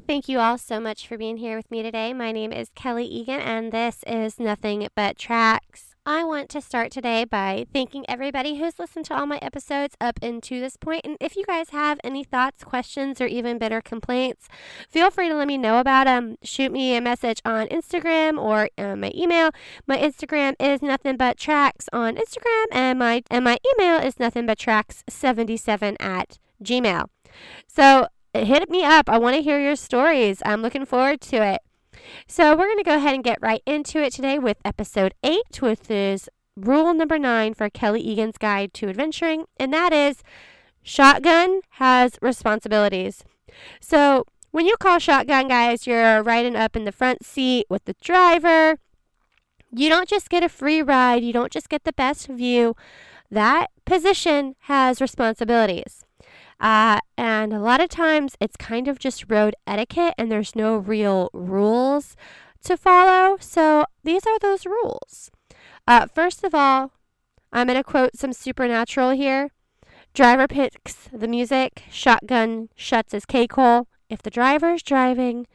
Thank 0.00 0.28
you 0.28 0.40
all 0.40 0.58
so 0.58 0.80
much 0.80 1.06
for 1.06 1.16
being 1.16 1.36
here 1.36 1.56
with 1.56 1.70
me 1.70 1.82
today. 1.82 2.12
My 2.12 2.32
name 2.32 2.52
is 2.52 2.70
Kelly 2.74 3.06
Egan, 3.06 3.38
and 3.38 3.70
this 3.70 4.02
is 4.06 4.40
Nothing 4.40 4.88
But 4.96 5.16
Tracks. 5.16 5.94
I 6.04 6.24
want 6.24 6.48
to 6.50 6.60
start 6.60 6.90
today 6.90 7.24
by 7.24 7.66
thanking 7.72 8.04
everybody 8.08 8.58
who's 8.58 8.80
listened 8.80 9.04
to 9.06 9.14
all 9.14 9.24
my 9.26 9.38
episodes 9.40 9.94
up 10.00 10.18
into 10.20 10.58
this 10.58 10.76
point. 10.76 11.02
And 11.04 11.16
if 11.20 11.36
you 11.36 11.44
guys 11.46 11.70
have 11.70 12.00
any 12.02 12.24
thoughts, 12.24 12.64
questions, 12.64 13.20
or 13.20 13.26
even 13.26 13.56
bitter 13.56 13.80
complaints, 13.80 14.48
feel 14.90 15.12
free 15.12 15.28
to 15.28 15.36
let 15.36 15.46
me 15.46 15.56
know 15.56 15.78
about 15.78 16.06
them. 16.06 16.38
Shoot 16.42 16.72
me 16.72 16.96
a 16.96 17.00
message 17.00 17.40
on 17.44 17.68
Instagram 17.68 18.36
or 18.36 18.68
uh, 18.76 18.96
my 18.96 19.12
email. 19.14 19.50
My 19.86 19.96
Instagram 19.96 20.54
is 20.58 20.82
nothing 20.82 21.16
but 21.16 21.38
tracks 21.38 21.88
on 21.92 22.16
Instagram, 22.16 22.64
and 22.72 22.98
my 22.98 23.22
and 23.30 23.44
my 23.44 23.58
email 23.74 24.00
is 24.00 24.18
nothing 24.18 24.46
but 24.46 24.58
tracks 24.58 25.04
77 25.08 25.96
at 26.00 26.38
gmail. 26.62 27.06
So 27.68 28.08
hit 28.34 28.68
me 28.70 28.84
up. 28.84 29.08
I 29.08 29.18
want 29.18 29.36
to 29.36 29.42
hear 29.42 29.60
your 29.60 29.76
stories. 29.76 30.42
I'm 30.44 30.62
looking 30.62 30.84
forward 30.84 31.20
to 31.22 31.36
it. 31.36 31.60
So, 32.26 32.50
we're 32.50 32.66
going 32.66 32.78
to 32.78 32.84
go 32.84 32.96
ahead 32.96 33.14
and 33.14 33.24
get 33.24 33.38
right 33.40 33.62
into 33.66 33.98
it 33.98 34.12
today 34.12 34.38
with 34.38 34.58
episode 34.64 35.14
8, 35.22 35.62
which 35.62 35.90
is 35.90 36.28
rule 36.56 36.92
number 36.92 37.18
9 37.18 37.54
for 37.54 37.70
Kelly 37.70 38.00
Egan's 38.00 38.36
Guide 38.36 38.74
to 38.74 38.88
Adventuring, 38.88 39.44
and 39.58 39.72
that 39.72 39.92
is 39.92 40.22
shotgun 40.82 41.60
has 41.70 42.18
responsibilities. 42.20 43.24
So, 43.80 44.24
when 44.50 44.66
you 44.66 44.76
call 44.76 44.98
shotgun, 44.98 45.48
guys, 45.48 45.86
you're 45.86 46.22
riding 46.22 46.56
up 46.56 46.76
in 46.76 46.84
the 46.84 46.92
front 46.92 47.24
seat 47.24 47.66
with 47.68 47.84
the 47.86 47.94
driver. 48.00 48.76
You 49.72 49.88
don't 49.88 50.08
just 50.08 50.28
get 50.28 50.44
a 50.44 50.48
free 50.48 50.82
ride, 50.82 51.24
you 51.24 51.32
don't 51.32 51.52
just 51.52 51.68
get 51.68 51.84
the 51.84 51.92
best 51.92 52.28
view. 52.28 52.76
That 53.30 53.70
position 53.84 54.54
has 54.60 55.00
responsibilities. 55.00 56.04
Uh, 56.60 57.00
and 57.16 57.52
a 57.52 57.58
lot 57.58 57.80
of 57.80 57.88
times 57.88 58.36
it's 58.40 58.56
kind 58.56 58.88
of 58.88 58.98
just 58.98 59.30
road 59.30 59.54
etiquette 59.66 60.14
and 60.16 60.30
there's 60.30 60.56
no 60.56 60.76
real 60.76 61.30
rules 61.32 62.16
to 62.64 62.76
follow. 62.76 63.36
So 63.40 63.84
these 64.02 64.26
are 64.26 64.38
those 64.38 64.66
rules. 64.66 65.30
Uh, 65.86 66.06
first 66.06 66.44
of 66.44 66.54
all, 66.54 66.92
I'm 67.52 67.68
going 67.68 67.78
to 67.78 67.84
quote 67.84 68.16
some 68.16 68.32
supernatural 68.32 69.10
here. 69.10 69.50
Driver 70.12 70.46
picks 70.46 71.08
the 71.12 71.28
music, 71.28 71.84
shotgun 71.90 72.68
shuts 72.76 73.12
his 73.12 73.26
cake 73.26 73.52
hole. 73.54 73.88
If 74.08 74.22
the 74.22 74.30
driver 74.30 74.74
is 74.74 74.82
driving, 74.82 75.46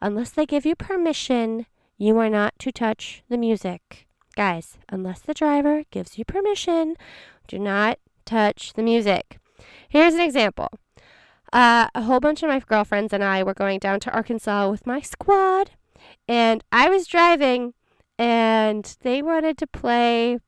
unless 0.00 0.30
they 0.30 0.46
give 0.46 0.64
you 0.64 0.74
permission, 0.74 1.66
you 1.98 2.18
are 2.18 2.30
not 2.30 2.54
to 2.60 2.72
touch 2.72 3.22
the 3.28 3.38
music. 3.38 4.06
Guys, 4.34 4.78
unless 4.88 5.20
the 5.20 5.34
driver 5.34 5.84
gives 5.90 6.18
you 6.18 6.24
permission, 6.24 6.96
do 7.48 7.58
not 7.58 7.98
touch 8.24 8.72
the 8.74 8.82
music. 8.82 9.38
Here's 9.88 10.14
an 10.14 10.20
example. 10.20 10.68
Uh, 11.52 11.88
a 11.94 12.02
whole 12.02 12.20
bunch 12.20 12.42
of 12.42 12.48
my 12.48 12.60
girlfriends 12.60 13.12
and 13.12 13.22
I 13.22 13.42
were 13.42 13.54
going 13.54 13.78
down 13.78 14.00
to 14.00 14.12
Arkansas 14.12 14.70
with 14.70 14.86
my 14.86 15.00
squad, 15.00 15.70
and 16.28 16.62
I 16.72 16.88
was 16.88 17.06
driving, 17.06 17.74
and 18.18 18.96
they 19.02 19.22
wanted 19.22 19.56
to 19.58 19.66
play 19.66 20.38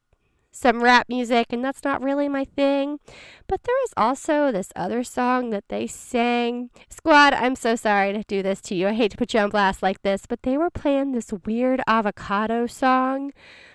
some 0.51 0.83
rap 0.83 1.09
music, 1.09 1.47
and 1.51 1.65
that's 1.65 1.85
not 1.85 2.03
really 2.03 2.29
my 2.29 2.45
thing. 2.45 2.99
But 3.47 3.63
there 3.63 3.77
was 3.83 3.95
also 3.97 4.51
this 4.51 4.73
other 4.75 5.05
song 5.05 5.51
that 5.51 5.65
they 5.69 5.87
sang. 5.87 6.71
Squad, 6.89 7.33
I'm 7.35 7.55
so 7.55 7.77
sorry 7.77 8.13
to 8.13 8.25
do 8.25 8.43
this 8.43 8.61
to 8.63 8.75
you. 8.75 8.89
I 8.89 8.95
hate 8.95 9.13
to 9.13 9.17
put 9.17 9.35
you 9.35 9.41
on 9.41 9.51
blast 9.51 9.83
like 9.83 10.03
this, 10.03 10.27
but 10.29 10.43
they 10.43 10.59
were 10.59 10.71
playing 10.71 11.13
this 11.13 11.33
weird 11.47 11.81
avocado 11.87 12.67
song 12.67 13.33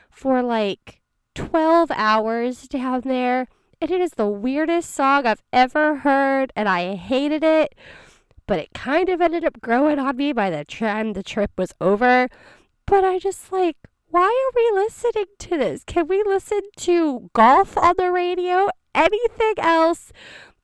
for 0.10 0.44
like 0.44 1.02
12 1.36 1.90
hours 1.92 2.68
down 2.68 3.02
there 3.02 3.48
and 3.84 3.92
it 3.92 4.00
is 4.00 4.12
the 4.12 4.30
weirdest 4.30 4.96
song 4.96 5.28
I've 5.28 5.44
ever 5.52 5.98
heard, 5.98 6.54
and 6.56 6.70
I 6.70 6.96
hated 6.96 7.44
it. 7.44 7.76
But 8.48 8.60
it 8.60 8.70
kind 8.74 9.10
of 9.10 9.20
ended 9.20 9.44
up 9.44 9.60
growing 9.60 10.00
on 10.00 10.16
me 10.16 10.32
by 10.32 10.50
the 10.50 10.64
time 10.64 11.12
the 11.12 11.22
trip 11.22 11.52
was 11.58 11.74
over. 11.82 12.30
But 12.86 13.04
I 13.04 13.20
just 13.20 13.52
like, 13.52 13.76
why 14.08 14.22
are 14.24 14.56
we 14.56 14.82
listening 14.82 15.26
to 15.38 15.58
this? 15.58 15.84
Can 15.84 16.08
we 16.08 16.24
listen 16.24 16.62
to 16.78 17.30
golf 17.34 17.78
on 17.78 17.96
the 17.98 18.10
radio? 18.10 18.70
Anything 18.96 19.56
else? 19.58 20.14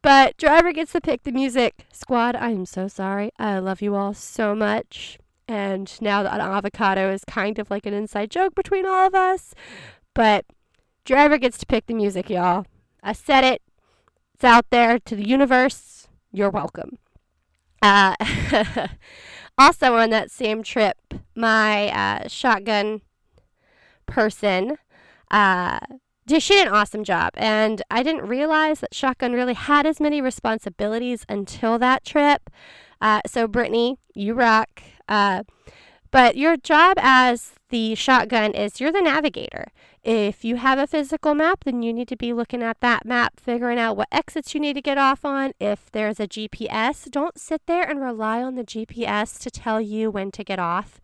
But 0.02 0.38
driver 0.38 0.72
gets 0.72 0.94
to 0.94 1.02
pick 1.02 1.24
the 1.24 1.34
music. 1.34 1.88
Squad, 1.92 2.38
I 2.38 2.52
am 2.52 2.66
so 2.66 2.88
sorry. 2.88 3.32
I 3.38 3.60
love 3.60 3.82
you 3.82 3.96
all 3.96 4.14
so 4.14 4.56
much. 4.56 5.20
And 5.46 5.92
now 6.00 6.24
that 6.24 6.40
avocado 6.40 7.12
is 7.12 7.26
kind 7.26 7.60
of 7.60 7.70
like 7.70 7.86
an 7.86 7.94
inside 7.94 8.32
joke 8.32 8.56
between 8.56 8.86
all 8.86 9.08
of 9.08 9.14
us. 9.14 9.54
But 10.14 10.46
driver 11.04 11.38
gets 11.38 11.58
to 11.58 11.66
pick 11.66 11.88
the 11.88 11.94
music, 11.94 12.30
y'all. 12.30 12.66
I 13.04 13.14
said 13.14 13.44
it. 13.44 13.62
It's 14.34 14.44
out 14.44 14.66
there 14.70 15.00
to 15.00 15.16
the 15.16 15.28
universe. 15.28 16.08
You're 16.32 16.50
welcome. 16.50 16.98
Uh, 17.82 18.16
also, 19.58 19.96
on 19.96 20.10
that 20.10 20.32
same 20.32 20.64
trip, 20.64 20.98
my 21.36 21.90
uh, 21.90 22.28
shotgun 22.28 23.02
person 24.06 24.78
uh, 25.32 25.80
did, 26.26 26.44
she 26.44 26.54
did 26.54 26.68
an 26.68 26.74
awesome 26.74 27.04
job. 27.04 27.32
And 27.36 27.82
I 27.90 28.04
didn't 28.04 28.28
realize 28.28 28.80
that 28.80 28.94
shotgun 28.94 29.34
really 29.34 29.54
had 29.54 29.86
as 29.86 30.00
many 30.00 30.22
responsibilities 30.22 31.26
until 31.28 31.80
that 31.80 32.06
trip. 32.06 32.50
Uh, 33.02 33.22
so, 33.26 33.48
Brittany, 33.48 33.98
you 34.14 34.34
rock. 34.34 34.82
Uh, 35.08 35.44
but 36.12 36.38
your 36.38 36.58
job 36.58 36.98
as 37.00 37.54
the 37.70 37.96
shotgun 37.96 38.54
is 38.54 38.80
you're 38.80 38.92
the 38.92 39.02
navigator. 39.02 39.68
If 40.04 40.46
you 40.46 40.56
have 40.56 40.80
a 40.80 40.88
physical 40.88 41.36
map, 41.36 41.66
then 41.66 41.84
you 41.84 41.92
need 41.92 42.08
to 42.08 42.16
be 42.16 42.32
looking 42.32 42.64
at 42.64 42.80
that 42.80 43.06
map, 43.06 43.40
figuring 43.40 43.78
out 43.78 43.98
what 43.98 44.08
exits 44.12 44.54
you 44.54 44.60
need 44.60 44.74
to 44.74 44.82
get 44.82 44.98
off 44.98 45.26
on. 45.26 45.52
If 45.60 45.92
there's 45.92 46.20
a 46.20 46.28
GPS, 46.28 47.10
don't 47.12 47.38
sit 47.38 47.62
there 47.66 47.84
and 47.84 48.00
rely 48.02 48.42
on 48.42 48.56
the 48.56 48.64
GPS 48.64 49.40
to 49.40 49.52
tell 49.52 49.82
you 49.82 50.10
when 50.10 50.32
to 50.32 50.44
get 50.44 50.60
off 50.60 51.02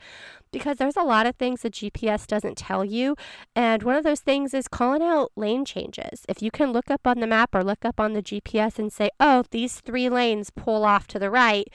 because 0.56 0.78
there's 0.78 0.96
a 0.96 1.04
lot 1.04 1.26
of 1.26 1.36
things 1.36 1.62
the 1.62 1.70
GPS 1.70 2.26
doesn't 2.26 2.58
tell 2.58 2.86
you. 2.86 3.18
And 3.58 3.84
one 3.84 3.98
of 3.98 4.06
those 4.06 4.22
things 4.22 4.54
is 4.54 4.70
calling 4.70 5.02
out 5.02 5.34
lane 5.36 5.66
changes. 5.66 6.26
If 6.30 6.42
you 6.42 6.50
can 6.50 6.72
look 6.72 6.90
up 6.90 7.06
on 7.06 7.20
the 7.20 7.28
map 7.28 7.54
or 7.54 7.62
look 7.62 7.84
up 7.84 8.00
on 8.00 8.14
the 8.14 8.24
GPS 8.24 8.80
and 8.80 8.92
say, 8.92 9.10
oh, 9.20 9.44
these 9.52 9.82
three 9.82 10.08
lanes 10.08 10.52
pull 10.52 10.86
off 10.86 11.08
to 11.08 11.20
the 11.20 11.30
right, 11.30 11.68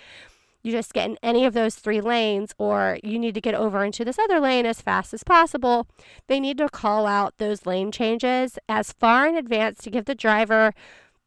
you 0.63 0.73
just 0.73 0.93
get 0.93 1.09
in 1.09 1.19
any 1.23 1.45
of 1.45 1.55
those 1.55 1.77
three 1.77 2.01
lanes 2.01 2.55
or 2.59 2.99
you 3.03 3.19
need 3.19 3.35
to 3.35 3.41
get 3.41 3.55
over 3.55 3.85
into 3.85 4.05
this 4.05 4.19
other 4.19 4.41
lane 4.41 4.67
as 4.67 4.81
fast 4.81 5.15
as 5.15 5.25
possible, 5.25 5.87
they 6.27 6.41
need 6.41 6.59
to 6.59 6.69
call 6.69 7.07
out 7.07 7.39
those 7.39 7.67
lane 7.67 7.91
changes 7.91 8.59
as 8.69 8.93
far 8.93 9.27
in 9.27 9.37
advance 9.37 9.79
to 9.79 9.91
give 9.91 10.05
the 10.05 10.15
driver 10.15 10.73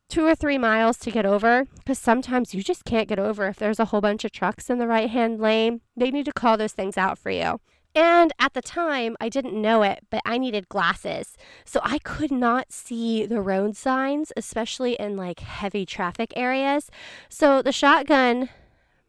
two 0.10 0.26
or 0.26 0.36
three 0.36 0.58
miles 0.58 0.98
to 0.98 1.12
get 1.12 1.26
over 1.26 1.66
because 1.76 1.98
sometimes 1.98 2.54
you 2.54 2.62
just 2.62 2.86
can't 2.86 3.08
get 3.08 3.20
over 3.20 3.48
if 3.48 3.58
there's 3.58 3.80
a 3.80 3.86
whole 3.86 4.02
bunch 4.02 4.24
of 4.24 4.32
trucks 4.32 4.70
in 4.70 4.78
the 4.78 4.88
right 4.88 5.10
hand 5.10 5.40
lane. 5.40 5.82
They 5.96 6.12
need 6.12 6.26
to 6.26 6.34
call 6.34 6.58
those 6.58 6.74
things 6.74 6.98
out 6.98 7.18
for 7.18 7.32
you. 7.32 7.60
And 7.96 8.32
at 8.40 8.54
the 8.54 8.62
time, 8.62 9.16
I 9.22 9.30
didn't 9.30 9.60
know 9.60 9.84
it, 9.84 10.00
but 10.10 10.22
I 10.26 10.40
needed 10.40 10.68
glasses. 10.68 11.38
So 11.64 11.80
I 11.84 12.00
could 12.00 12.32
not 12.32 12.72
see 12.72 13.26
the 13.26 13.42
road 13.42 13.76
signs, 13.76 14.32
especially 14.36 14.94
in 14.94 15.16
like 15.16 15.42
heavy 15.42 15.86
traffic 15.86 16.34
areas. 16.36 16.90
So 17.30 17.62
the 17.62 17.72
shotgun 17.72 18.50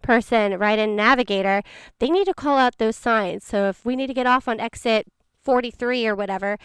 person, 0.05 0.57
right 0.59 0.79
in 0.79 0.95
Navigator, 0.95 1.63
they 1.99 2.11
need 2.11 2.27
to 2.27 2.35
call 2.35 2.57
out 2.57 2.79
those 2.79 2.95
signs. 2.95 3.45
So 3.45 3.69
if 3.69 3.85
we 3.85 3.97
need 3.97 4.07
to 4.07 4.15
get 4.15 4.27
off 4.27 4.47
on 4.47 4.61
exit 4.61 5.09
43 5.43 6.07
or 6.07 6.15
whatever, 6.15 6.59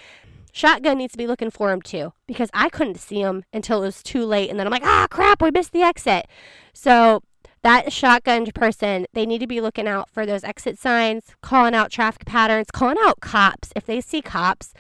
Shotgun 0.52 0.98
needs 0.98 1.14
to 1.14 1.18
be 1.18 1.28
looking 1.28 1.50
for 1.50 1.72
him 1.72 1.82
too 1.82 2.14
because 2.28 2.50
I 2.54 2.70
couldn't 2.70 3.00
see 3.00 3.22
him 3.22 3.44
until 3.54 3.84
it 3.84 3.88
was 3.88 4.04
too 4.04 4.26
late. 4.26 4.50
And 4.50 4.60
then 4.60 4.68
I'm 4.68 4.72
like, 4.72 4.86
ah, 4.86 5.08
crap, 5.10 5.42
we 5.42 5.52
missed 5.52 5.74
the 5.74 5.82
exit. 5.82 6.28
So 6.74 7.24
that 7.62 7.92
shotgun 7.92 8.46
person, 8.54 9.06
they 9.14 9.26
need 9.26 9.40
to 9.40 9.48
be 9.48 9.62
looking 9.62 9.88
out 9.88 10.10
for 10.10 10.26
those 10.26 10.44
exit 10.44 10.80
signs, 10.80 11.36
calling 11.42 11.76
out 11.76 11.92
traffic 11.92 12.26
patterns, 12.26 12.68
calling 12.72 12.98
out 13.02 13.20
cops. 13.20 13.72
If 13.76 13.86
they 13.86 14.02
see 14.02 14.22
cops, 14.22 14.74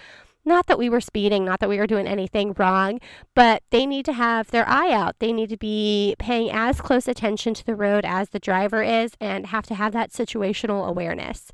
not 0.49 0.67
that 0.67 0.77
we 0.77 0.89
were 0.89 0.99
speeding, 0.99 1.45
not 1.45 1.61
that 1.61 1.69
we 1.69 1.77
were 1.77 1.87
doing 1.87 2.07
anything 2.07 2.53
wrong, 2.57 2.99
but 3.33 3.63
they 3.69 3.85
need 3.85 4.03
to 4.05 4.13
have 4.13 4.51
their 4.51 4.67
eye 4.67 4.91
out. 4.91 5.15
They 5.19 5.31
need 5.31 5.49
to 5.49 5.57
be 5.57 6.15
paying 6.19 6.51
as 6.51 6.81
close 6.81 7.07
attention 7.07 7.53
to 7.53 7.65
the 7.65 7.75
road 7.75 8.03
as 8.03 8.31
the 8.31 8.39
driver 8.39 8.83
is 8.83 9.13
and 9.21 9.47
have 9.47 9.65
to 9.67 9.75
have 9.75 9.93
that 9.93 10.11
situational 10.11 10.85
awareness. 10.85 11.51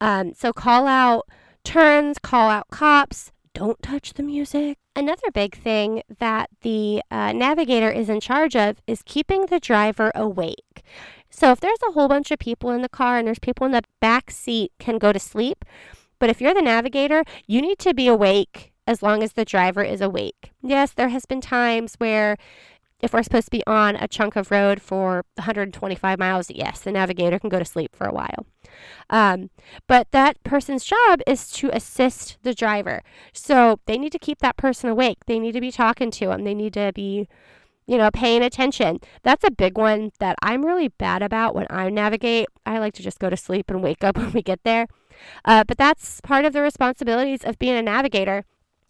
Um, 0.00 0.34
so 0.34 0.52
call 0.52 0.88
out 0.88 1.28
turns, 1.62 2.18
call 2.18 2.50
out 2.50 2.66
cops, 2.72 3.30
don't 3.54 3.80
touch 3.82 4.14
the 4.14 4.22
music. 4.22 4.78
Another 4.96 5.30
big 5.32 5.56
thing 5.56 6.02
that 6.18 6.50
the 6.62 7.02
uh, 7.10 7.32
navigator 7.32 7.90
is 7.90 8.08
in 8.08 8.20
charge 8.20 8.56
of 8.56 8.80
is 8.86 9.02
keeping 9.04 9.46
the 9.46 9.60
driver 9.60 10.10
awake. 10.14 10.82
So 11.30 11.52
if 11.52 11.60
there's 11.60 11.78
a 11.88 11.92
whole 11.92 12.08
bunch 12.08 12.30
of 12.30 12.38
people 12.38 12.70
in 12.70 12.82
the 12.82 12.88
car 12.88 13.18
and 13.18 13.26
there's 13.26 13.38
people 13.38 13.66
in 13.66 13.72
the 13.72 13.82
back 14.00 14.30
seat 14.30 14.72
can 14.78 14.98
go 14.98 15.12
to 15.12 15.18
sleep, 15.18 15.64
but 16.18 16.30
if 16.30 16.40
you're 16.40 16.54
the 16.54 16.62
navigator, 16.62 17.24
you 17.46 17.60
need 17.60 17.78
to 17.80 17.94
be 17.94 18.06
awake 18.06 18.72
as 18.86 19.02
long 19.02 19.22
as 19.22 19.34
the 19.34 19.44
driver 19.44 19.82
is 19.82 20.00
awake. 20.00 20.52
Yes, 20.62 20.92
there 20.92 21.10
has 21.10 21.26
been 21.26 21.40
times 21.40 21.94
where 21.98 22.36
if 23.00 23.12
we're 23.12 23.22
supposed 23.22 23.46
to 23.46 23.50
be 23.50 23.62
on 23.66 23.94
a 23.96 24.08
chunk 24.08 24.34
of 24.34 24.50
road 24.50 24.82
for 24.82 25.24
125 25.36 26.18
miles, 26.18 26.50
yes, 26.50 26.80
the 26.80 26.90
navigator 26.90 27.38
can 27.38 27.48
go 27.48 27.58
to 27.58 27.64
sleep 27.64 27.94
for 27.94 28.06
a 28.06 28.12
while. 28.12 28.46
Um, 29.08 29.50
but 29.86 30.10
that 30.10 30.42
person's 30.42 30.84
job 30.84 31.20
is 31.26 31.50
to 31.52 31.70
assist 31.72 32.38
the 32.42 32.54
driver. 32.54 33.02
So 33.32 33.78
they 33.86 33.98
need 33.98 34.12
to 34.12 34.18
keep 34.18 34.40
that 34.40 34.56
person 34.56 34.90
awake. 34.90 35.18
They 35.26 35.38
need 35.38 35.52
to 35.52 35.60
be 35.60 35.70
talking 35.70 36.10
to 36.12 36.26
them. 36.26 36.44
They 36.44 36.54
need 36.54 36.72
to 36.74 36.92
be 36.92 37.28
you 37.88 37.96
know, 37.96 38.10
paying 38.10 38.42
attention. 38.42 39.00
That's 39.22 39.42
a 39.44 39.50
big 39.50 39.78
one 39.78 40.12
that 40.20 40.36
I'm 40.42 40.64
really 40.64 40.88
bad 40.88 41.22
about 41.22 41.54
when 41.54 41.66
I 41.70 41.88
navigate. 41.88 42.46
I 42.66 42.78
like 42.78 42.92
to 42.94 43.02
just 43.02 43.18
go 43.18 43.30
to 43.30 43.36
sleep 43.36 43.70
and 43.70 43.82
wake 43.82 44.04
up 44.04 44.16
when 44.18 44.30
we 44.32 44.42
get 44.42 44.62
there. 44.62 44.86
Uh, 45.44 45.64
but 45.64 45.78
that's 45.78 46.20
part 46.20 46.44
of 46.44 46.52
the 46.52 46.60
responsibilities 46.60 47.44
of 47.44 47.58
being 47.58 47.76
a 47.76 47.82
navigator. 47.82 48.44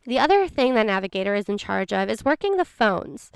The 0.04 0.18
other 0.18 0.48
thing 0.48 0.74
the 0.74 0.82
navigator 0.82 1.34
is 1.34 1.48
in 1.48 1.58
charge 1.58 1.92
of 1.92 2.10
is 2.10 2.24
working 2.24 2.56
the 2.56 2.64
phones. 2.64 3.30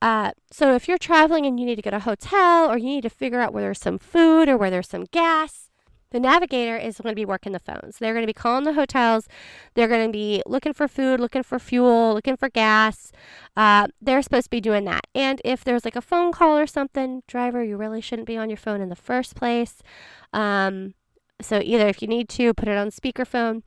Uh, 0.00 0.30
so 0.50 0.74
if 0.74 0.86
you're 0.86 0.96
traveling 0.96 1.44
and 1.44 1.58
you 1.58 1.66
need 1.66 1.76
to 1.76 1.82
get 1.82 1.92
a 1.92 2.00
hotel 2.00 2.70
or 2.70 2.78
you 2.78 2.86
need 2.86 3.02
to 3.02 3.10
figure 3.10 3.40
out 3.40 3.52
where 3.52 3.64
there's 3.64 3.80
some 3.80 3.98
food 3.98 4.48
or 4.48 4.56
where 4.56 4.70
there's 4.70 4.88
some 4.88 5.06
gas, 5.10 5.69
the 6.10 6.20
navigator 6.20 6.76
is 6.76 6.98
going 6.98 7.12
to 7.12 7.16
be 7.16 7.24
working 7.24 7.52
the 7.52 7.58
phones. 7.58 7.98
They're 7.98 8.12
going 8.12 8.22
to 8.22 8.26
be 8.26 8.32
calling 8.32 8.64
the 8.64 8.74
hotels. 8.74 9.28
They're 9.74 9.88
going 9.88 10.06
to 10.06 10.12
be 10.12 10.42
looking 10.46 10.72
for 10.72 10.88
food, 10.88 11.20
looking 11.20 11.42
for 11.42 11.58
fuel, 11.58 12.14
looking 12.14 12.36
for 12.36 12.48
gas. 12.48 13.12
Uh, 13.56 13.88
they're 14.00 14.22
supposed 14.22 14.46
to 14.46 14.50
be 14.50 14.60
doing 14.60 14.84
that. 14.84 15.06
And 15.14 15.40
if 15.44 15.64
there's 15.64 15.84
like 15.84 15.96
a 15.96 16.02
phone 16.02 16.32
call 16.32 16.58
or 16.58 16.66
something, 16.66 17.22
driver, 17.26 17.62
you 17.62 17.76
really 17.76 18.00
shouldn't 18.00 18.26
be 18.26 18.36
on 18.36 18.50
your 18.50 18.56
phone 18.56 18.80
in 18.80 18.88
the 18.88 18.96
first 18.96 19.34
place. 19.36 19.82
Um, 20.32 20.94
so 21.40 21.60
either 21.62 21.88
if 21.88 22.02
you 22.02 22.08
need 22.08 22.28
to, 22.30 22.52
put 22.54 22.68
it 22.68 22.76
on 22.76 22.90
speakerphone 22.90 23.62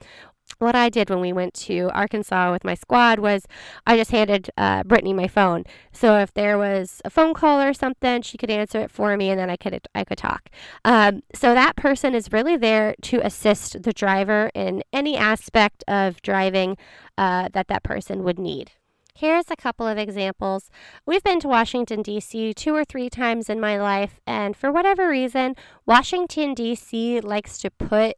what 0.63 0.75
I 0.75 0.89
did 0.89 1.09
when 1.09 1.19
we 1.19 1.33
went 1.33 1.53
to 1.55 1.89
Arkansas 1.93 2.51
with 2.51 2.63
my 2.63 2.73
squad 2.73 3.19
was 3.19 3.45
I 3.85 3.97
just 3.97 4.11
handed 4.11 4.49
uh, 4.57 4.83
Brittany 4.83 5.13
my 5.13 5.27
phone. 5.27 5.63
So 5.91 6.17
if 6.17 6.33
there 6.33 6.57
was 6.57 7.01
a 7.05 7.09
phone 7.09 7.33
call 7.33 7.61
or 7.61 7.73
something, 7.73 8.21
she 8.21 8.37
could 8.37 8.49
answer 8.49 8.79
it 8.79 8.91
for 8.91 9.15
me, 9.17 9.29
and 9.29 9.39
then 9.39 9.49
I 9.49 9.57
could 9.57 9.87
I 9.93 10.03
could 10.03 10.17
talk. 10.17 10.49
Um, 10.85 11.21
so 11.33 11.53
that 11.53 11.75
person 11.75 12.15
is 12.15 12.31
really 12.31 12.57
there 12.57 12.95
to 13.03 13.19
assist 13.25 13.83
the 13.83 13.93
driver 13.93 14.49
in 14.53 14.83
any 14.91 15.17
aspect 15.17 15.83
of 15.87 16.21
driving 16.21 16.77
uh, 17.17 17.49
that 17.53 17.67
that 17.67 17.83
person 17.83 18.23
would 18.23 18.39
need. 18.39 18.71
Here's 19.15 19.51
a 19.51 19.55
couple 19.55 19.87
of 19.87 19.99
examples. 19.99 20.71
We've 21.05 21.23
been 21.23 21.39
to 21.41 21.47
Washington, 21.47 22.01
D.C. 22.01 22.55
two 22.55 22.73
or 22.73 22.83
three 22.83 23.11
times 23.11 23.47
in 23.47 23.59
my 23.59 23.79
life, 23.79 24.19
and 24.25 24.57
for 24.57 24.71
whatever 24.71 25.07
reason, 25.07 25.55
Washington, 25.85 26.55
D.C. 26.55 27.21
likes 27.21 27.59
to 27.59 27.69
put 27.69 28.15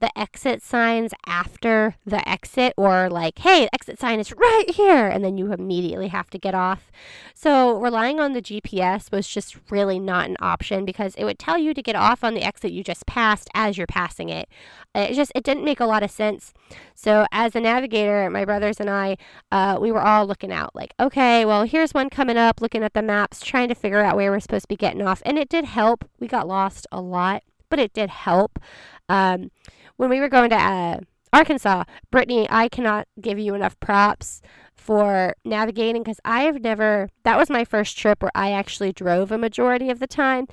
the 0.00 0.18
exit 0.18 0.62
signs 0.62 1.12
after 1.26 1.96
the 2.04 2.26
exit 2.28 2.74
or 2.76 3.08
like 3.08 3.38
hey 3.38 3.68
exit 3.72 3.98
sign 3.98 4.20
is 4.20 4.32
right 4.32 4.70
here 4.70 5.06
and 5.06 5.24
then 5.24 5.38
you 5.38 5.52
immediately 5.52 6.08
have 6.08 6.28
to 6.30 6.38
get 6.38 6.54
off. 6.54 6.90
So 7.34 7.78
relying 7.78 8.20
on 8.20 8.32
the 8.32 8.42
gps 8.42 9.12
was 9.12 9.28
just 9.28 9.56
really 9.70 9.98
not 9.98 10.28
an 10.28 10.36
option 10.40 10.84
because 10.84 11.14
it 11.14 11.24
would 11.24 11.38
tell 11.38 11.58
you 11.58 11.72
to 11.74 11.82
get 11.82 11.96
off 11.96 12.24
on 12.24 12.34
the 12.34 12.42
exit 12.42 12.72
you 12.72 12.82
just 12.82 13.06
passed 13.06 13.48
as 13.54 13.78
you're 13.78 13.86
passing 13.86 14.28
it. 14.28 14.48
It 14.94 15.14
just 15.14 15.32
it 15.34 15.44
didn't 15.44 15.64
make 15.64 15.80
a 15.80 15.86
lot 15.86 16.02
of 16.02 16.10
sense. 16.10 16.52
So 16.94 17.26
as 17.32 17.54
a 17.54 17.60
navigator 17.60 18.28
my 18.30 18.44
brothers 18.44 18.80
and 18.80 18.90
i 18.90 19.16
uh, 19.52 19.78
we 19.80 19.92
were 19.92 20.02
all 20.02 20.26
looking 20.26 20.52
out 20.52 20.74
like 20.74 20.92
okay 20.98 21.44
well 21.44 21.64
here's 21.64 21.94
one 21.94 22.10
coming 22.10 22.36
up 22.36 22.60
looking 22.60 22.82
at 22.82 22.94
the 22.94 23.02
maps 23.02 23.40
trying 23.40 23.68
to 23.68 23.74
figure 23.74 24.00
out 24.00 24.16
where 24.16 24.30
we're 24.30 24.40
supposed 24.40 24.64
to 24.64 24.68
be 24.68 24.76
getting 24.76 25.02
off 25.02 25.22
and 25.24 25.38
it 25.38 25.48
did 25.48 25.64
help. 25.64 26.04
We 26.18 26.26
got 26.26 26.48
lost 26.48 26.86
a 26.90 27.00
lot 27.00 27.42
but 27.70 27.78
it 27.78 27.92
did 27.92 28.10
help. 28.10 28.60
Um, 29.08 29.50
when 29.96 30.10
we 30.10 30.20
were 30.20 30.28
going 30.28 30.50
to 30.50 30.56
uh, 30.56 31.00
Arkansas, 31.32 31.84
Brittany, 32.12 32.46
I 32.48 32.68
cannot 32.68 33.08
give 33.20 33.38
you 33.38 33.54
enough 33.54 33.78
props 33.80 34.40
for 34.76 35.34
navigating 35.44 36.02
because 36.02 36.20
I've 36.24 36.60
never, 36.60 37.08
that 37.24 37.36
was 37.36 37.50
my 37.50 37.64
first 37.64 37.98
trip 37.98 38.22
where 38.22 38.30
I 38.34 38.52
actually 38.52 38.92
drove 38.92 39.32
a 39.32 39.38
majority 39.38 39.90
of 39.90 39.98
the 39.98 40.06
time. 40.06 40.46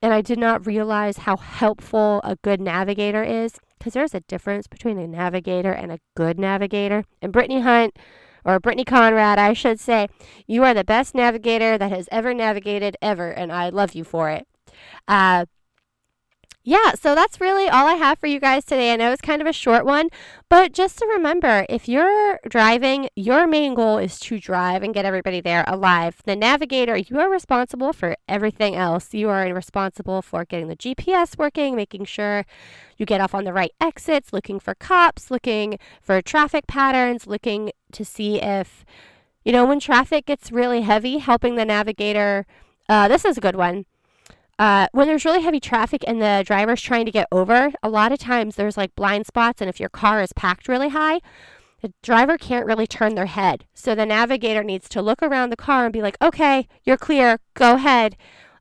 And 0.00 0.14
I 0.14 0.20
did 0.20 0.38
not 0.38 0.66
realize 0.66 1.18
how 1.18 1.36
helpful 1.36 2.20
a 2.22 2.36
good 2.36 2.60
navigator 2.60 3.24
is 3.24 3.54
because 3.78 3.94
there's 3.94 4.14
a 4.14 4.20
difference 4.20 4.68
between 4.68 4.98
a 4.98 5.08
navigator 5.08 5.72
and 5.72 5.90
a 5.90 5.98
good 6.16 6.38
navigator. 6.38 7.04
And 7.20 7.32
Brittany 7.32 7.60
Hunt, 7.60 7.96
or 8.44 8.60
Brittany 8.60 8.84
Conrad, 8.84 9.38
I 9.38 9.52
should 9.52 9.80
say, 9.80 10.08
you 10.46 10.64
are 10.64 10.74
the 10.74 10.84
best 10.84 11.14
navigator 11.14 11.76
that 11.78 11.90
has 11.90 12.08
ever 12.12 12.32
navigated 12.32 12.96
ever, 13.02 13.30
and 13.30 13.52
I 13.52 13.68
love 13.68 13.94
you 13.94 14.04
for 14.04 14.30
it. 14.30 14.46
Uh, 15.06 15.46
yeah, 16.64 16.92
so 17.00 17.14
that's 17.14 17.40
really 17.40 17.66
all 17.66 17.86
I 17.86 17.94
have 17.94 18.18
for 18.18 18.26
you 18.26 18.38
guys 18.38 18.64
today. 18.64 18.92
I 18.92 18.96
know 18.96 19.10
it's 19.10 19.22
kind 19.22 19.40
of 19.40 19.48
a 19.48 19.54
short 19.54 19.86
one, 19.86 20.10
but 20.50 20.72
just 20.72 20.98
to 20.98 21.06
remember 21.06 21.64
if 21.68 21.88
you're 21.88 22.38
driving, 22.46 23.08
your 23.16 23.46
main 23.46 23.74
goal 23.74 23.96
is 23.96 24.18
to 24.20 24.38
drive 24.38 24.82
and 24.82 24.92
get 24.92 25.06
everybody 25.06 25.40
there 25.40 25.64
alive. 25.66 26.20
The 26.26 26.36
navigator, 26.36 26.96
you 26.96 27.20
are 27.20 27.30
responsible 27.30 27.94
for 27.94 28.16
everything 28.28 28.74
else. 28.74 29.14
You 29.14 29.30
are 29.30 29.44
responsible 29.54 30.20
for 30.20 30.44
getting 30.44 30.68
the 30.68 30.76
GPS 30.76 31.38
working, 31.38 31.74
making 31.74 32.04
sure 32.04 32.44
you 32.98 33.06
get 33.06 33.22
off 33.22 33.34
on 33.34 33.44
the 33.44 33.52
right 33.54 33.72
exits, 33.80 34.32
looking 34.32 34.60
for 34.60 34.74
cops, 34.74 35.30
looking 35.30 35.78
for 36.02 36.20
traffic 36.20 36.66
patterns, 36.66 37.26
looking 37.26 37.70
to 37.92 38.04
see 38.04 38.42
if, 38.42 38.84
you 39.42 39.52
know, 39.52 39.64
when 39.64 39.80
traffic 39.80 40.26
gets 40.26 40.52
really 40.52 40.82
heavy, 40.82 41.16
helping 41.16 41.54
the 41.54 41.64
navigator. 41.64 42.44
Uh, 42.90 43.08
this 43.08 43.24
is 43.24 43.38
a 43.38 43.40
good 43.40 43.56
one 43.56 43.86
uh, 44.58 44.88
when 44.92 45.06
there's 45.06 45.24
really 45.24 45.42
heavy 45.42 45.60
traffic 45.60 46.02
and 46.06 46.20
the 46.20 46.42
driver's 46.44 46.82
trying 46.82 47.06
to 47.06 47.12
get 47.12 47.28
over, 47.30 47.72
a 47.82 47.88
lot 47.88 48.12
of 48.12 48.18
times 48.18 48.56
there's 48.56 48.76
like 48.76 48.94
blind 48.96 49.26
spots, 49.26 49.60
and 49.60 49.70
if 49.70 49.78
your 49.78 49.88
car 49.88 50.20
is 50.20 50.32
packed 50.32 50.68
really 50.68 50.88
high, 50.88 51.20
the 51.80 51.92
driver 52.02 52.36
can't 52.36 52.66
really 52.66 52.86
turn 52.86 53.14
their 53.14 53.26
head. 53.26 53.64
So 53.72 53.94
the 53.94 54.06
navigator 54.06 54.64
needs 54.64 54.88
to 54.90 55.02
look 55.02 55.22
around 55.22 55.50
the 55.50 55.56
car 55.56 55.84
and 55.84 55.92
be 55.92 56.02
like, 56.02 56.16
okay, 56.20 56.66
you're 56.84 56.96
clear, 56.96 57.38
go 57.54 57.74
ahead. 57.74 58.16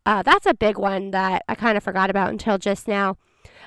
Uh, 0.06 0.22
that's 0.22 0.46
a 0.46 0.54
big 0.54 0.78
one 0.78 1.12
that 1.12 1.44
I 1.50 1.56
kind 1.56 1.78
of 1.78 1.84
forgot 1.84 2.10
about 2.10 2.30
until 2.30 2.58
just 2.58 2.88
now. 2.88 3.18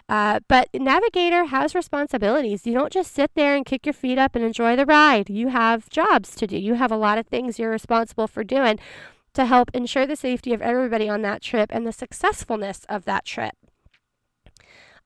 Uh, 0.08 0.40
but 0.48 0.68
navigator 0.72 1.44
has 1.44 1.74
responsibilities. 1.74 2.66
You 2.66 2.74
don't 2.74 2.92
just 2.92 3.12
sit 3.12 3.32
there 3.34 3.54
and 3.54 3.66
kick 3.66 3.86
your 3.86 3.92
feet 3.92 4.18
up 4.18 4.34
and 4.34 4.44
enjoy 4.44 4.74
the 4.74 4.86
ride. 4.86 5.28
You 5.30 5.48
have 5.48 5.90
jobs 5.90 6.34
to 6.36 6.46
do. 6.46 6.56
You 6.56 6.74
have 6.74 6.90
a 6.90 6.96
lot 6.96 7.18
of 7.18 7.26
things 7.26 7.58
you're 7.58 7.70
responsible 7.70 8.26
for 8.26 8.42
doing 8.42 8.78
to 9.34 9.46
help 9.46 9.70
ensure 9.74 10.06
the 10.06 10.16
safety 10.16 10.52
of 10.52 10.62
everybody 10.62 11.08
on 11.08 11.22
that 11.22 11.42
trip 11.42 11.70
and 11.72 11.86
the 11.86 11.92
successfulness 11.92 12.82
of 12.88 13.04
that 13.04 13.24
trip. 13.24 13.54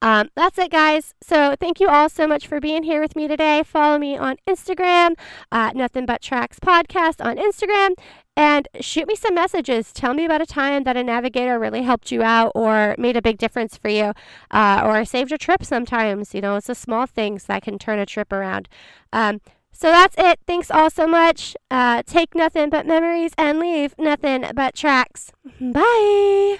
Um, 0.02 0.28
that's 0.34 0.58
it, 0.58 0.70
guys. 0.70 1.14
So 1.22 1.56
thank 1.58 1.80
you 1.80 1.88
all 1.88 2.10
so 2.10 2.26
much 2.26 2.46
for 2.46 2.60
being 2.60 2.82
here 2.82 3.00
with 3.00 3.16
me 3.16 3.26
today. 3.26 3.62
Follow 3.62 3.98
me 3.98 4.18
on 4.18 4.36
Instagram, 4.46 5.14
uh, 5.50 5.70
Nothing 5.74 6.04
But 6.04 6.20
Tracks 6.20 6.58
Podcast 6.58 7.24
on 7.24 7.38
Instagram, 7.38 7.94
and 8.36 8.68
shoot 8.80 9.08
me 9.08 9.14
some 9.14 9.34
messages. 9.34 9.94
Tell 9.94 10.12
me 10.12 10.26
about 10.26 10.42
a 10.42 10.46
time 10.46 10.84
that 10.84 10.98
a 10.98 11.02
navigator 11.02 11.58
really 11.58 11.82
helped 11.82 12.12
you 12.12 12.22
out 12.22 12.52
or 12.54 12.94
made 12.98 13.16
a 13.16 13.22
big 13.22 13.38
difference 13.38 13.78
for 13.78 13.88
you 13.88 14.12
uh, 14.50 14.82
or 14.84 15.06
saved 15.06 15.30
your 15.30 15.38
trip 15.38 15.64
sometimes. 15.64 16.34
You 16.34 16.42
know, 16.42 16.56
it's 16.56 16.66
the 16.66 16.74
small 16.74 17.06
things 17.06 17.44
that 17.44 17.62
can 17.62 17.78
turn 17.78 17.98
a 17.98 18.04
trip 18.04 18.30
around. 18.30 18.68
Um, 19.10 19.40
so 19.74 19.88
that's 19.88 20.14
it. 20.16 20.38
Thanks 20.46 20.70
all 20.70 20.88
so 20.88 21.06
much. 21.06 21.56
Uh, 21.70 22.02
take 22.06 22.34
nothing 22.34 22.70
but 22.70 22.86
memories 22.86 23.32
and 23.36 23.58
leave 23.58 23.94
nothing 23.98 24.44
but 24.54 24.74
tracks. 24.74 25.32
Bye. 25.60 26.58